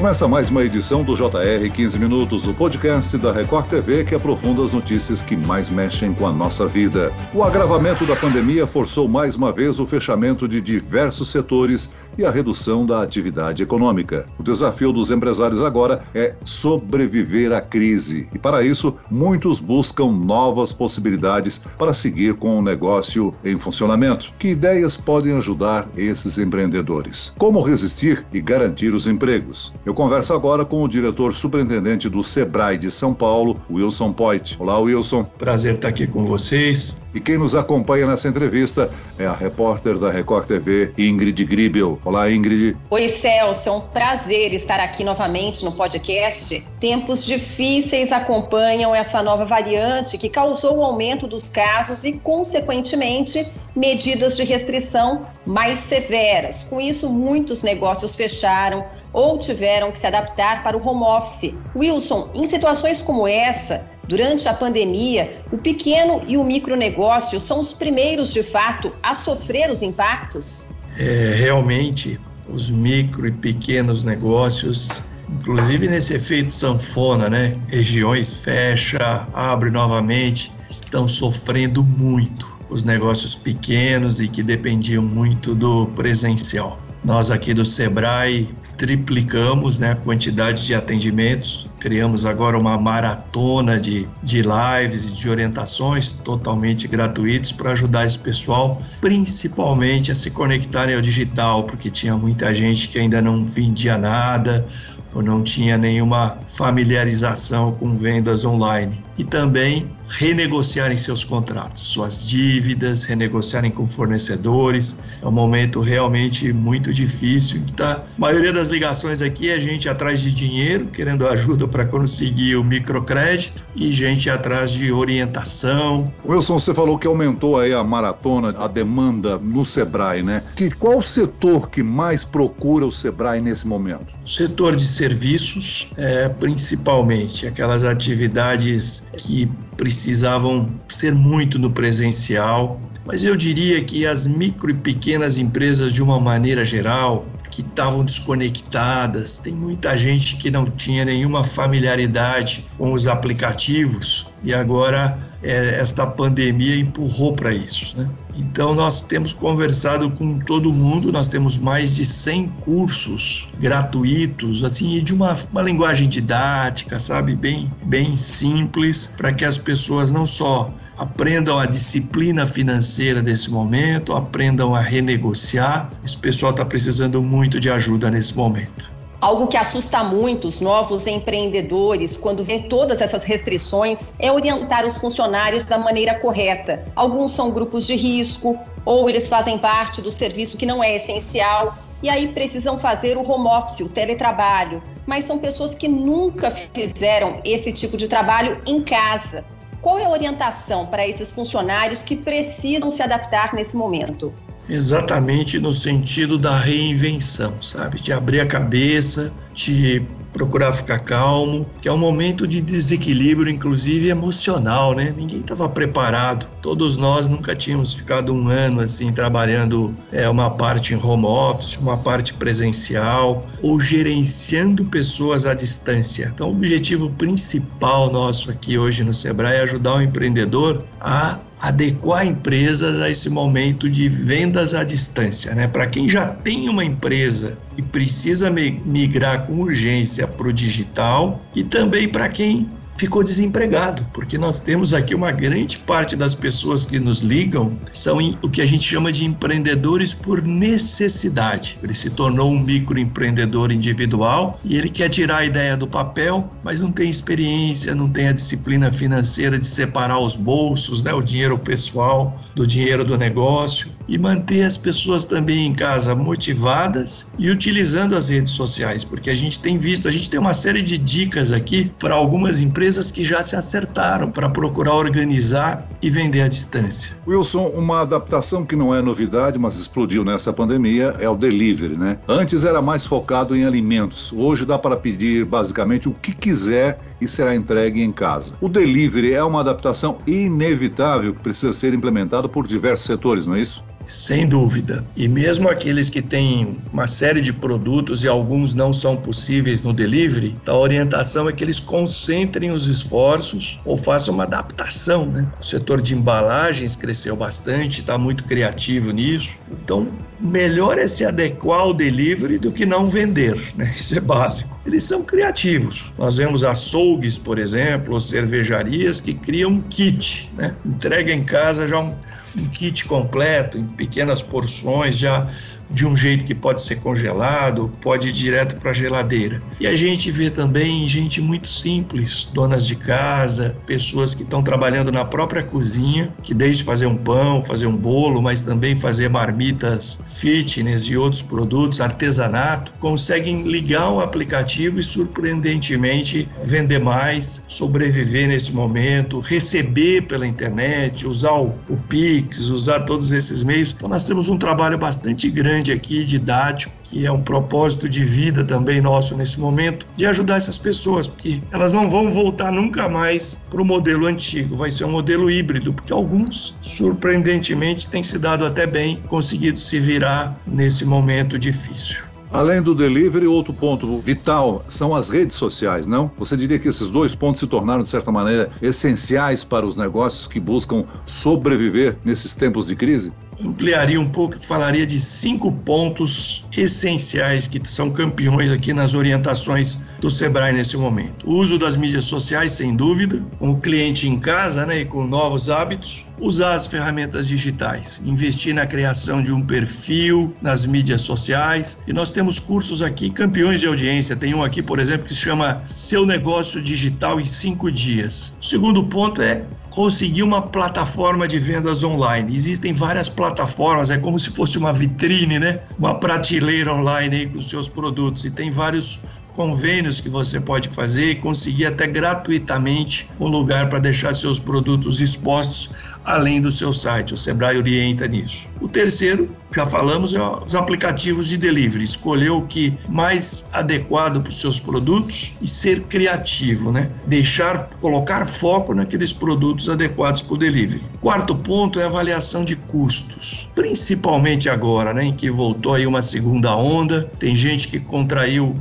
[0.00, 4.64] Começa mais uma edição do JR 15 Minutos, o podcast da Record TV que aprofunda
[4.64, 7.12] as notícias que mais mexem com a nossa vida.
[7.34, 12.30] O agravamento da pandemia forçou mais uma vez o fechamento de diversos setores e a
[12.30, 14.26] redução da atividade econômica.
[14.38, 20.72] O desafio dos empresários agora é sobreviver à crise e, para isso, muitos buscam novas
[20.72, 24.32] possibilidades para seguir com o negócio em funcionamento.
[24.38, 27.34] Que ideias podem ajudar esses empreendedores?
[27.36, 29.74] Como resistir e garantir os empregos?
[29.90, 34.56] Eu converso agora com o diretor superintendente do Sebrae de São Paulo, Wilson Poit.
[34.60, 35.24] Olá, Wilson.
[35.24, 37.02] Prazer estar aqui com vocês.
[37.12, 41.98] E quem nos acompanha nessa entrevista é a repórter da Record TV, Ingrid Gribel.
[42.04, 42.76] Olá, Ingrid.
[42.88, 43.68] Oi, Celso.
[43.68, 46.64] É um prazer estar aqui novamente no podcast.
[46.78, 54.36] Tempos difíceis acompanham essa nova variante que causou o aumento dos casos e, consequentemente, medidas
[54.36, 56.64] de restrição mais severas.
[56.64, 61.54] Com isso, muitos negócios fecharam ou tiveram que se adaptar para o home office.
[61.74, 67.72] Wilson, em situações como essa, durante a pandemia, o pequeno e o micronegócio são os
[67.72, 70.66] primeiros, de fato, a sofrer os impactos?
[70.98, 77.56] É, realmente, os micro e pequenos negócios, inclusive nesse efeito sanfona, né?
[77.68, 82.49] Regiões fecha, abre novamente, estão sofrendo muito.
[82.70, 86.78] Os negócios pequenos e que dependiam muito do presencial.
[87.04, 94.08] Nós aqui do Sebrae triplicamos né, a quantidade de atendimentos, criamos agora uma maratona de,
[94.22, 100.94] de lives e de orientações totalmente gratuitos para ajudar esse pessoal, principalmente a se conectarem
[100.94, 104.66] ao digital, porque tinha muita gente que ainda não vendia nada
[105.14, 109.02] ou não tinha nenhuma familiarização com vendas online.
[109.20, 114.98] E também renegociarem seus contratos, suas dívidas, renegociarem com fornecedores.
[115.22, 117.60] É um momento realmente muito difícil.
[117.76, 118.04] Tá?
[118.16, 122.64] A maioria das ligações aqui é gente atrás de dinheiro, querendo ajuda para conseguir o
[122.64, 126.12] microcrédito e gente atrás de orientação.
[126.26, 130.42] Wilson, você falou que aumentou aí a maratona, a demanda no Sebrae, né?
[130.56, 134.06] Que qual o setor que mais procura o Sebrae nesse momento?
[134.24, 143.24] O setor de serviços, é, principalmente aquelas atividades que precisavam ser muito no presencial, mas
[143.24, 149.38] eu diria que as micro e pequenas empresas, de uma maneira geral, que estavam desconectadas,
[149.38, 156.76] tem muita gente que não tinha nenhuma familiaridade com os aplicativos e agora esta pandemia
[156.76, 157.96] empurrou para isso.
[157.96, 158.08] Né?
[158.36, 165.02] Então, nós temos conversado com todo mundo, nós temos mais de 100 cursos gratuitos, assim,
[165.02, 170.72] de uma, uma linguagem didática, sabe, bem, bem simples, para que as pessoas não só
[170.98, 175.90] aprendam a disciplina financeira desse momento, aprendam a renegociar.
[176.04, 178.99] Esse pessoal está precisando muito de ajuda nesse momento.
[179.20, 184.98] Algo que assusta muito os novos empreendedores quando vem todas essas restrições é orientar os
[184.98, 186.86] funcionários da maneira correta.
[186.96, 191.76] Alguns são grupos de risco, ou eles fazem parte do serviço que não é essencial,
[192.02, 194.82] e aí precisam fazer o home office, o teletrabalho.
[195.06, 199.44] Mas são pessoas que nunca fizeram esse tipo de trabalho em casa.
[199.82, 204.32] Qual é a orientação para esses funcionários que precisam se adaptar nesse momento?
[204.70, 208.00] Exatamente no sentido da reinvenção, sabe?
[208.00, 214.08] De abrir a cabeça, de procurar ficar calmo, que é um momento de desequilíbrio, inclusive
[214.08, 215.12] emocional, né?
[215.16, 216.46] Ninguém estava preparado.
[216.62, 221.76] Todos nós nunca tínhamos ficado um ano assim trabalhando é, uma parte em home office,
[221.76, 226.30] uma parte presencial ou gerenciando pessoas à distância.
[226.32, 232.26] Então, o objetivo principal nosso aqui hoje no Sebrae é ajudar o empreendedor a adequar
[232.26, 235.68] empresas a esse momento de vendas à distância, né?
[235.68, 241.62] Para quem já tem uma empresa e precisa migrar com urgência para o digital e
[241.62, 242.68] também para quem
[243.00, 248.18] ficou desempregado, porque nós temos aqui uma grande parte das pessoas que nos ligam são
[248.42, 251.78] o que a gente chama de empreendedores por necessidade.
[251.82, 256.82] Ele se tornou um microempreendedor individual e ele quer tirar a ideia do papel, mas
[256.82, 261.58] não tem experiência, não tem a disciplina financeira de separar os bolsos, né, o dinheiro
[261.58, 268.16] pessoal do dinheiro do negócio e manter as pessoas também em casa motivadas e utilizando
[268.16, 271.52] as redes sociais, porque a gente tem visto, a gente tem uma série de dicas
[271.52, 277.16] aqui para algumas empresas que já se acertaram para procurar organizar e vender à distância.
[277.26, 282.18] Wilson, uma adaptação que não é novidade, mas explodiu nessa pandemia é o delivery, né?
[282.26, 284.32] Antes era mais focado em alimentos.
[284.32, 288.54] Hoje dá para pedir basicamente o que quiser e será entregue em casa.
[288.60, 293.60] O delivery é uma adaptação inevitável que precisa ser implementada por diversos setores, não é
[293.60, 293.84] isso?
[294.10, 295.04] Sem dúvida.
[295.16, 299.92] E mesmo aqueles que têm uma série de produtos e alguns não são possíveis no
[299.92, 305.26] delivery, a orientação é que eles concentrem os esforços ou façam uma adaptação.
[305.26, 305.48] Né?
[305.60, 309.60] O setor de embalagens cresceu bastante, está muito criativo nisso.
[309.70, 310.08] Então,
[310.40, 313.56] melhor é se adequar ao delivery do que não vender.
[313.76, 313.92] Né?
[313.94, 314.76] Isso é básico.
[314.84, 316.12] Eles são criativos.
[316.18, 320.74] Nós vemos açougues, por exemplo, ou cervejarias que criam um kit, né?
[320.84, 322.12] entrega em casa já um
[322.58, 325.48] um kit completo, em pequenas porções, já
[325.90, 329.60] de um jeito que pode ser congelado, pode ir direto para a geladeira.
[329.80, 335.10] E a gente vê também gente muito simples, donas de casa, pessoas que estão trabalhando
[335.10, 340.22] na própria cozinha, que desde fazer um pão, fazer um bolo, mas também fazer marmitas
[340.26, 348.72] fitness e outros produtos, artesanato, conseguem ligar um aplicativo e surpreendentemente vender mais, sobreviver nesse
[348.72, 353.94] momento, receber pela internet, usar o, o Pix, usar todos esses meios.
[353.96, 358.24] Então nós temos um trabalho bastante grande grande aqui, didático, que é um propósito de
[358.24, 363.08] vida também nosso nesse momento, de ajudar essas pessoas, porque elas não vão voltar nunca
[363.08, 368.38] mais para o modelo antigo, vai ser um modelo híbrido, porque alguns, surpreendentemente, têm se
[368.38, 372.29] dado até bem, conseguido se virar nesse momento difícil.
[372.52, 376.28] Além do delivery, outro ponto vital são as redes sociais, não?
[376.36, 380.48] Você diria que esses dois pontos se tornaram, de certa maneira, essenciais para os negócios
[380.48, 383.32] que buscam sobreviver nesses tempos de crise?
[383.64, 390.30] Ampliaria um pouco falaria de cinco pontos essenciais que são campeões aqui nas orientações do
[390.30, 391.48] Sebrae nesse momento.
[391.48, 395.26] O uso das mídias sociais, sem dúvida, com o cliente em casa né, e com
[395.26, 396.26] novos hábitos.
[396.40, 401.98] Usar as ferramentas digitais, investir na criação de um perfil nas mídias sociais.
[402.06, 404.34] E nós temos cursos aqui, campeões de audiência.
[404.34, 408.54] Tem um aqui, por exemplo, que se chama Seu Negócio Digital em Cinco Dias.
[408.58, 412.56] O segundo ponto é conseguir uma plataforma de vendas online.
[412.56, 415.80] Existem várias plataformas, é como se fosse uma vitrine, né?
[415.98, 419.20] Uma prateleira online com seus produtos e tem vários
[419.54, 425.20] convênios que você pode fazer e conseguir até gratuitamente um lugar para deixar seus produtos
[425.20, 425.90] expostos
[426.24, 427.34] além do seu site.
[427.34, 428.70] O Sebrae orienta nisso.
[428.80, 432.04] O terceiro, já falamos, é os aplicativos de delivery.
[432.04, 437.10] Escolher o que mais adequado para os seus produtos e ser criativo, né?
[437.26, 441.02] Deixar, colocar foco naqueles produtos adequados para o delivery.
[441.20, 446.22] Quarto ponto é a avaliação de custos, principalmente agora, né, em que voltou aí uma
[446.22, 447.30] segunda onda.
[447.38, 448.76] Tem gente que contraiu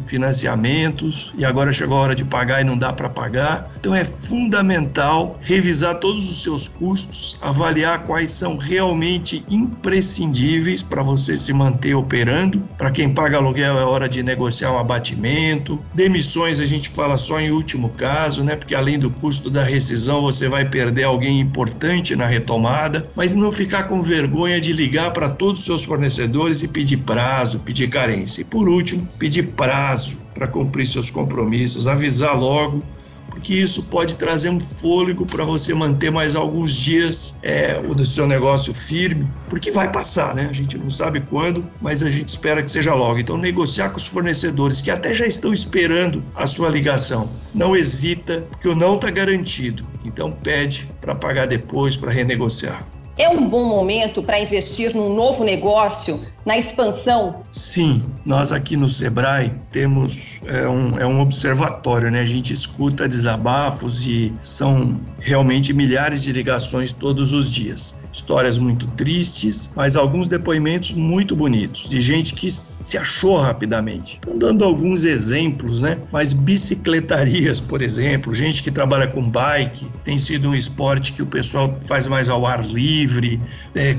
[1.37, 3.71] e agora chegou a hora de pagar e não dá para pagar.
[3.79, 11.35] Então é fundamental revisar todos os seus custos avaliar quais são realmente imprescindíveis para você
[11.35, 12.61] se manter operando.
[12.77, 15.83] Para quem paga aluguel é hora de negociar um abatimento.
[15.93, 18.55] Demissões a gente fala só em último caso, né?
[18.55, 23.51] Porque além do custo da rescisão, você vai perder alguém importante na retomada, mas não
[23.51, 28.41] ficar com vergonha de ligar para todos os seus fornecedores e pedir prazo, pedir carência.
[28.41, 32.81] E por último, pedir prazo para cumprir seus compromissos, avisar logo
[33.29, 38.27] porque isso pode trazer um fôlego para você manter mais alguns dias é, o seu
[38.27, 40.47] negócio firme, porque vai passar, né?
[40.49, 43.19] A gente não sabe quando, mas a gente espera que seja logo.
[43.19, 47.29] Então, negociar com os fornecedores que até já estão esperando a sua ligação.
[47.53, 49.85] Não hesita, porque o não está garantido.
[50.03, 52.85] Então, pede para pagar depois, para renegociar.
[53.19, 57.41] É um bom momento para investir num novo negócio, na expansão?
[57.51, 62.21] Sim, nós aqui no Sebrae temos é um, é um observatório, né?
[62.21, 67.98] A gente escuta desabafos e são realmente milhares de ligações todos os dias.
[68.11, 74.15] Histórias muito tristes, mas alguns depoimentos muito bonitos, de gente que se achou rapidamente.
[74.15, 75.97] Estão dando alguns exemplos, né?
[76.11, 81.25] Mas bicicletarias, por exemplo, gente que trabalha com bike, tem sido um esporte que o
[81.25, 83.39] pessoal faz mais ao ar livre
[83.75, 83.93] é, é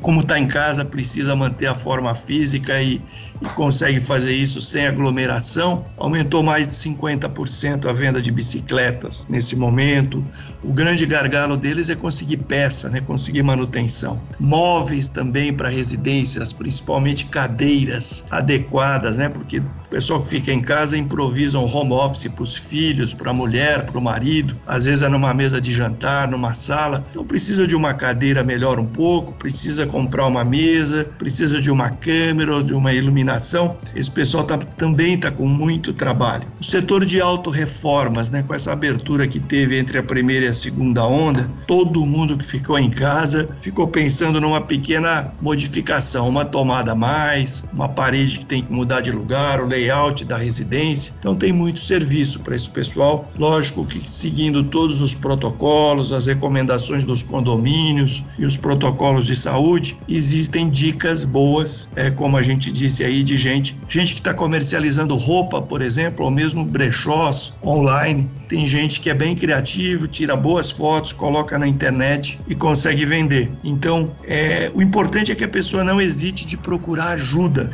[0.00, 3.00] como está em casa, precisa manter a forma física e,
[3.40, 5.84] e consegue fazer isso sem aglomeração.
[5.96, 10.24] Aumentou mais de 50% a venda de bicicletas nesse momento.
[10.62, 13.00] O grande gargalo deles é conseguir peça, né?
[13.30, 14.20] Conseguir manutenção.
[14.38, 19.28] Móveis também para residências, principalmente cadeiras adequadas, né?
[19.28, 23.30] porque o pessoal que fica em casa improvisa um home office para os filhos, para
[23.30, 27.04] a mulher, para o marido, às vezes é numa mesa de jantar, numa sala.
[27.10, 31.90] Então precisa de uma cadeira melhor um pouco, precisa comprar uma mesa, precisa de uma
[31.90, 36.46] câmera, de uma iluminação iluminação, esse pessoal tá, também está com muito trabalho.
[36.60, 40.52] O setor de autorreformas, né, com essa abertura que teve entre a primeira e a
[40.52, 46.44] segunda onda, todo mundo que ficou em casa casa, ficou pensando numa pequena modificação, uma
[46.44, 51.12] tomada a mais, uma parede que tem que mudar de lugar, o layout da residência.
[51.18, 53.30] Então tem muito serviço para esse pessoal.
[53.38, 59.98] Lógico que seguindo todos os protocolos, as recomendações dos condomínios e os protocolos de saúde,
[60.08, 65.14] existem dicas boas, é, como a gente disse aí, de gente, gente que está comercializando
[65.14, 68.30] roupa, por exemplo, ou mesmo brechós online.
[68.48, 73.50] Tem gente que é bem criativo, tira boas fotos, coloca na internet e consegue vender.
[73.64, 77.70] Então, é, o importante é que a pessoa não hesite de procurar ajuda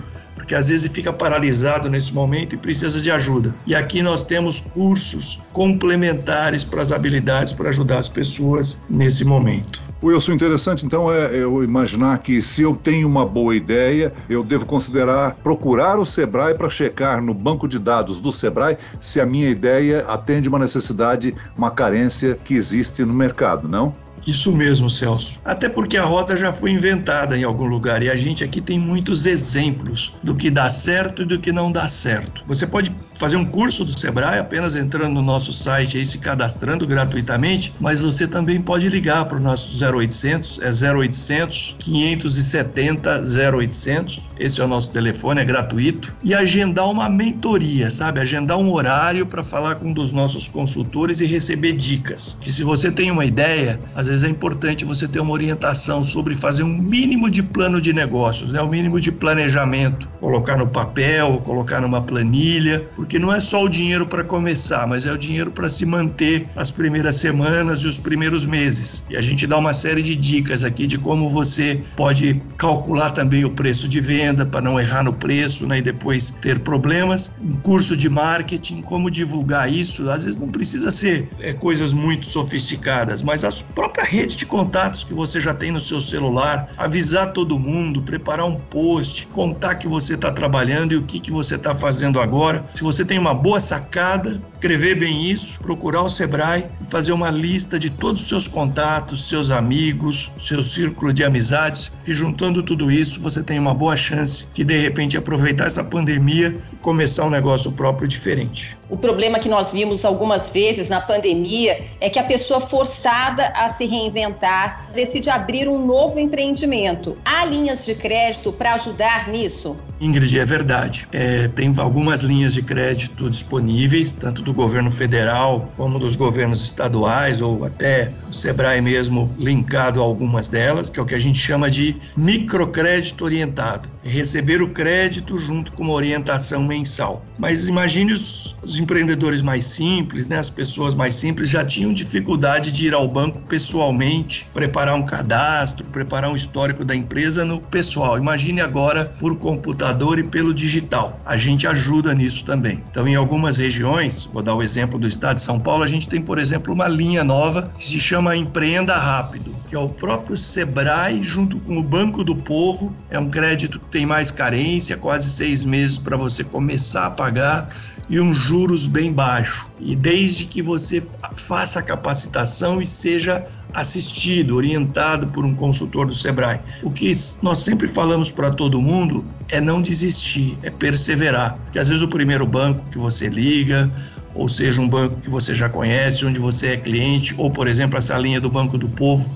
[0.46, 3.52] porque às vezes fica paralisado nesse momento e precisa de ajuda.
[3.66, 9.82] E aqui nós temos cursos complementares para as habilidades para ajudar as pessoas nesse momento.
[10.00, 14.64] Wilson, interessante então é eu imaginar que se eu tenho uma boa ideia, eu devo
[14.66, 19.48] considerar procurar o Sebrae para checar no banco de dados do Sebrae se a minha
[19.48, 24.05] ideia atende uma necessidade, uma carência que existe no mercado, não?
[24.26, 25.40] Isso mesmo, Celso.
[25.44, 28.78] Até porque a roda já foi inventada em algum lugar e a gente aqui tem
[28.78, 32.42] muitos exemplos do que dá certo e do que não dá certo.
[32.46, 36.86] Você pode fazer um curso do Sebrae apenas entrando no nosso site e se cadastrando
[36.86, 44.28] gratuitamente, mas você também pode ligar para o nosso 0800, é 0800 570 0800.
[44.38, 48.20] Esse é o nosso telefone, é gratuito e agendar uma mentoria, sabe?
[48.20, 52.36] Agendar um horário para falar com um dos nossos consultores e receber dicas.
[52.40, 56.02] Que se você tem uma ideia, às vezes vezes é importante você ter uma orientação
[56.02, 58.60] sobre fazer um mínimo de plano de negócios, né?
[58.60, 63.68] o mínimo de planejamento, colocar no papel, colocar numa planilha, porque não é só o
[63.68, 67.98] dinheiro para começar, mas é o dinheiro para se manter as primeiras semanas e os
[67.98, 69.06] primeiros meses.
[69.10, 73.44] E a gente dá uma série de dicas aqui de como você pode calcular também
[73.44, 75.78] o preço de venda para não errar no preço né?
[75.78, 77.32] e depois ter problemas.
[77.42, 82.26] Um curso de marketing, como divulgar isso, às vezes não precisa ser é, coisas muito
[82.26, 87.32] sofisticadas, mas as próprias rede de contatos que você já tem no seu celular, avisar
[87.32, 91.56] todo mundo, preparar um post, contar que você está trabalhando e o que, que você
[91.56, 92.64] está fazendo agora.
[92.72, 97.30] Se você tem uma boa sacada, escrever bem isso, procurar o Sebrae e fazer uma
[97.30, 102.90] lista de todos os seus contatos, seus amigos, seu círculo de amizades, e juntando tudo
[102.90, 107.30] isso, você tem uma boa chance de de repente aproveitar essa pandemia e começar um
[107.30, 108.76] negócio próprio diferente.
[108.88, 113.68] O problema que nós vimos algumas vezes na pandemia é que a pessoa forçada a
[113.68, 117.16] se reinventar decide abrir um novo empreendimento.
[117.24, 119.76] Há linhas de crédito para ajudar nisso?
[120.00, 121.08] Ingrid, é verdade.
[121.10, 127.40] É, tem algumas linhas de crédito disponíveis, tanto do governo federal como dos governos estaduais,
[127.40, 131.38] ou até o Sebrae mesmo linkado a algumas delas, que é o que a gente
[131.38, 133.88] chama de microcrédito orientado.
[134.04, 137.24] É receber o crédito junto com uma orientação mensal.
[137.38, 142.70] Mas imagine os, os empreendedores mais simples, né, as pessoas mais simples já tinham dificuldade
[142.70, 143.40] de ir ao banco
[143.76, 148.16] pessoalmente, preparar um cadastro, preparar um histórico da empresa no pessoal.
[148.16, 151.20] Imagine agora por computador e pelo digital.
[151.26, 152.82] A gente ajuda nisso também.
[152.90, 156.08] Então, em algumas regiões, vou dar o exemplo do estado de São Paulo, a gente
[156.08, 160.38] tem, por exemplo, uma linha nova que se chama Empreenda Rápido, que é o próprio
[160.38, 162.96] Sebrae junto com o Banco do Povo.
[163.10, 167.68] É um crédito que tem mais carência, quase seis meses para você começar a pagar
[168.08, 169.68] e um juros bem baixo.
[169.80, 171.02] E desde que você
[171.34, 176.60] faça a capacitação e seja assistido, orientado por um consultor do Sebrae.
[176.82, 181.58] O que nós sempre falamos para todo mundo é não desistir, é perseverar.
[181.64, 183.90] Porque às vezes o primeiro banco que você liga,
[184.34, 187.98] ou seja, um banco que você já conhece, onde você é cliente, ou por exemplo,
[187.98, 189.28] essa linha do Banco do Povo,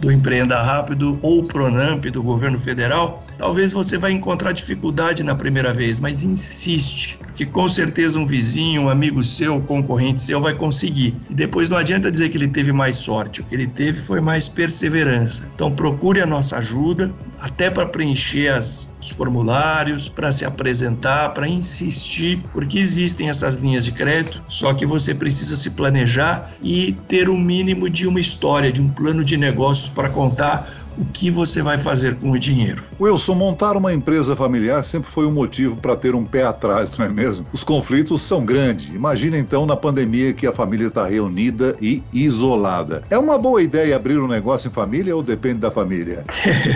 [0.00, 5.72] do Empreenda Rápido ou Pronamp do governo federal, talvez você vai encontrar dificuldade na primeira
[5.72, 11.14] vez, mas insiste, que com certeza um vizinho, um amigo seu, concorrente seu vai conseguir.
[11.28, 14.20] E depois não adianta dizer que ele teve mais sorte, o que ele teve foi
[14.20, 15.50] mais perseverança.
[15.54, 21.46] Então procure a nossa ajuda, até para preencher as, os formulários, para se apresentar, para
[21.46, 27.28] insistir, porque existem essas linhas de crédito, só que você precisa se planejar e ter
[27.28, 31.30] o um mínimo de uma história, de um plano de negócios para contar o que
[31.30, 32.82] você vai fazer com o dinheiro.
[33.00, 37.06] Wilson, montar uma empresa familiar sempre foi um motivo para ter um pé atrás, não
[37.06, 37.46] é mesmo?
[37.52, 38.86] Os conflitos são grandes.
[38.88, 43.02] Imagina então na pandemia que a família está reunida e isolada.
[43.10, 46.24] É uma boa ideia abrir um negócio em família ou depende da família?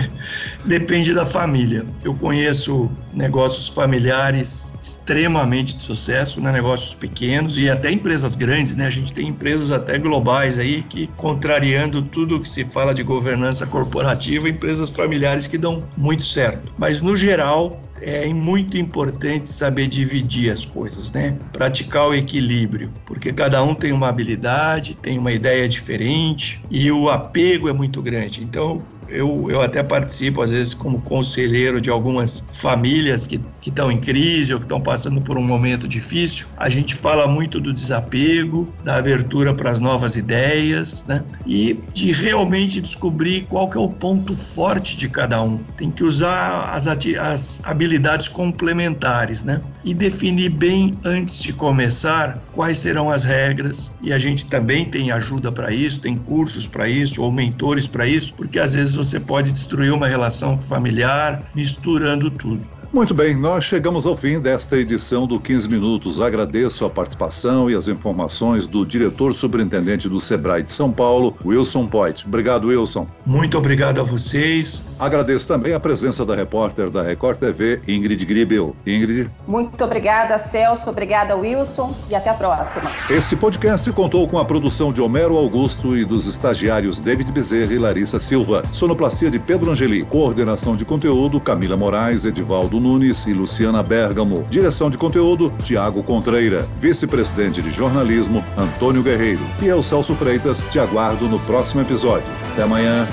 [0.65, 1.85] depende da família.
[2.03, 6.51] Eu conheço negócios familiares extremamente de sucesso, né?
[6.51, 8.87] negócios pequenos e até empresas grandes, né?
[8.87, 13.65] A gente tem empresas até globais aí que, contrariando tudo que se fala de governança
[13.65, 14.08] corporativa,
[14.47, 16.71] empresas familiares que dão muito certo.
[16.77, 21.37] Mas no geral, é muito importante saber dividir as coisas, né?
[21.51, 27.09] Praticar o equilíbrio, porque cada um tem uma habilidade, tem uma ideia diferente e o
[27.09, 28.43] apego é muito grande.
[28.43, 33.99] Então, eu, eu até participo, às vezes, como conselheiro de algumas famílias que estão em
[33.99, 36.47] crise ou que estão passando por um momento difícil.
[36.57, 41.23] A gente fala muito do desapego, da abertura para as novas ideias, né?
[41.45, 45.57] E de realmente descobrir qual que é o ponto forte de cada um.
[45.57, 47.88] Tem que usar as, as habilidades
[48.27, 49.61] complementares, né?
[49.83, 53.91] E definir bem antes de começar quais serão as regras.
[54.01, 58.07] E a gente também tem ajuda para isso, tem cursos para isso, ou mentores para
[58.07, 62.78] isso, porque às vezes você pode destruir uma relação familiar misturando tudo.
[62.91, 66.19] Muito bem, nós chegamos ao fim desta edição do 15 Minutos.
[66.19, 71.85] Agradeço a participação e as informações do diretor superintendente do Sebrae de São Paulo, Wilson
[71.85, 72.25] Poit.
[72.25, 73.05] Obrigado, Wilson.
[73.23, 74.83] Muito obrigado a vocês.
[74.99, 78.75] Agradeço também a presença da repórter da Record TV, Ingrid Gribel.
[78.87, 79.29] Ingrid.
[79.47, 80.89] Muito obrigada, Celso.
[80.89, 81.95] Obrigada, Wilson.
[82.09, 82.91] E até a próxima.
[83.07, 87.77] Esse podcast contou com a produção de Homero Augusto e dos estagiários David Bezerra e
[87.77, 88.63] Larissa Silva.
[88.73, 90.03] Sonoplastia de Pedro Angeli.
[90.05, 94.45] Coordenação de conteúdo, Camila Moraes, Edivaldo Nunes e Luciana Bergamo.
[94.49, 96.67] Direção de conteúdo, Tiago Contreira.
[96.79, 99.41] Vice-presidente de jornalismo, Antônio Guerreiro.
[99.61, 102.27] E eu, Celso Freitas, te aguardo no próximo episódio.
[102.51, 103.07] Até amanhã.